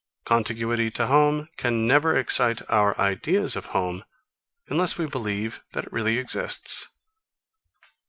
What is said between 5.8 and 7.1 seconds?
it really exists.